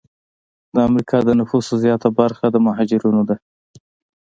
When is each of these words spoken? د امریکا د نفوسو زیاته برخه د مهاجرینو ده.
د 0.73 0.75
امریکا 0.89 1.17
د 1.23 1.29
نفوسو 1.39 1.73
زیاته 1.83 2.09
برخه 2.19 2.45
د 2.51 2.55
مهاجرینو 2.65 3.21
ده. 3.29 3.35